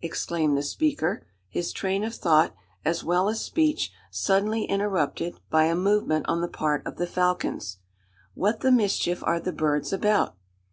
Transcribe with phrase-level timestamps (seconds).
[0.00, 5.74] exclaimed the speaker, his train of thought, as well as speech, suddenly interrupted by a
[5.74, 7.78] movement on the part of the falcons.
[8.34, 10.36] "What the mischief are the birds about?